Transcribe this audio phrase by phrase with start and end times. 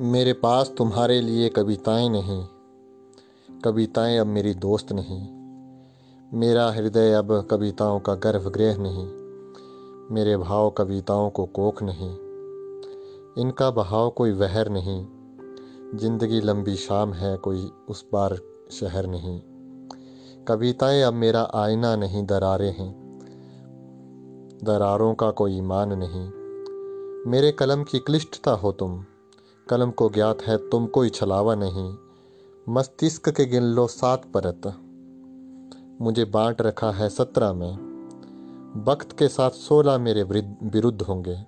[0.00, 2.44] मेरे पास तुम्हारे लिए कविताएँ नहीं।
[3.64, 5.28] कविताएँ अब मेरी दोस्त नहीं।
[6.38, 9.06] मेरा हृदय अब कविताओं का गर्भगृह नहीं।
[10.14, 12.10] मेरे भाव कविताओं को कोख नहीं।
[13.42, 15.06] इनका बहाव कोई वहर नहीं।
[15.94, 18.38] ज़िंदगी लंबी शाम है, कोई उस बार
[18.70, 19.40] शहर नहीं।
[20.48, 23.18] कविताएँ अब मेरा आईना नहीं, दरारें हैं।
[24.64, 26.30] दरारों का कोई ईमान नहीं।
[27.30, 29.04] मेरे कलम की क्लिष्टता हो तुम।
[29.68, 31.94] कलम को ज्ञात है, तुम कोई छलावा नहीं।
[32.68, 34.60] मस्तिष्क के गिन लो सात परत।
[36.00, 37.72] मुझे बांट रखा है सत्रह में।
[38.84, 40.22] वक्त के साथ सोलह मेरे
[40.62, 41.38] विरुद्ध होंगे।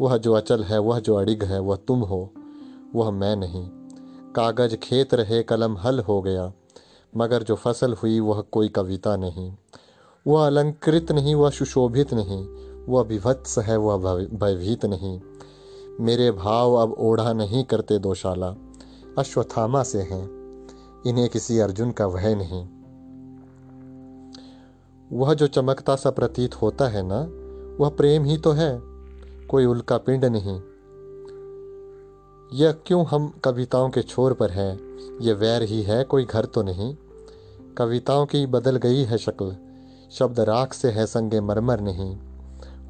[0.00, 2.30] वह जो अचल है, वह जो अड़िग है, वह तुम हो।
[2.94, 3.68] वह मैं नहीं।
[4.32, 6.52] कागज़ खेत रहे, कलम हल हो गया।
[7.16, 9.52] मगर जो फ़सल हुई, वह कोई कविता नहीं।
[10.26, 12.46] वह अलंकृत नहीं, वह सुशोभित नहीं।
[12.88, 15.20] वह विभत्स है, वह भयभीत नहीं।
[16.00, 18.56] मेरे भाव अब ओढ़ा नहीं करते दोशाला
[19.18, 20.38] अश्वत्थामा से हैं।
[21.06, 22.66] इन्हें किसी अर्जुन का भय नहीं।
[25.12, 27.20] वह जो चमकता सा प्रतीत होता है ना,
[27.84, 28.80] वह प्रेम ही तो है।
[29.50, 30.60] कोई उल्का पिंड नहीं।
[32.58, 34.98] यह क्यों हम कविताओं के छोर पर हैं?
[35.20, 36.96] यह वैर ही है, कोई घर तो नहीं।
[37.78, 39.56] कविताओं की बदल गई है शक्ल।
[40.10, 42.16] शब्द राख से है, संगे मरमर नहीं।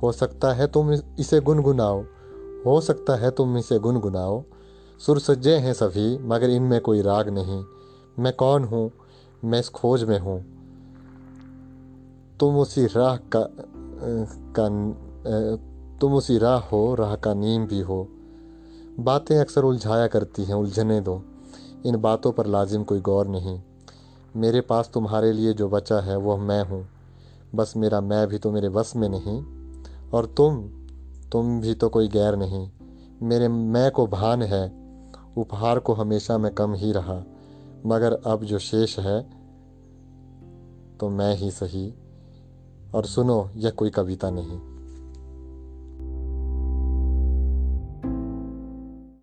[0.02, 2.04] हो सकता है तुम इसे गुनगुनाओ।
[2.68, 4.42] हो सकता है तुम इसे गुनगुनाओ।
[5.00, 7.64] सुर सज्जे हैं सभी, मगर इनमें कोई राग नहीं।
[8.18, 8.90] मैं कौन हूँ?
[9.44, 10.40] मैं इस खोज में हूँ।
[12.40, 13.48] तुम उसी राह का
[14.58, 14.68] का
[16.00, 18.08] तुम उसी राह हो, राह का नीम भी हो।
[19.00, 21.22] बातें अक्सर उलझाया करती हैं, उलझने दो।
[21.86, 23.60] इन बातों पर लाजिम कोई गौर नहीं।
[24.36, 26.88] मेरे पास तुम्हारे लिए जो बचा है, वह मैं हूँ।
[27.54, 29.42] बस मेरा मैं भी तो मेरे बस में नहीं।
[30.10, 30.77] और तुम?
[31.32, 32.70] तुम भी तो कोई गैर नहीं।
[33.22, 34.78] मेरे, मैं को भान है।
[35.36, 37.24] उपहार को हमेशा मैं कम ही रहा।
[37.86, 39.22] मगर अब जो शेष है
[41.00, 41.94] तो मैं ही सही।
[42.94, 44.67] और सुनो, यह कोई कविता नहीं।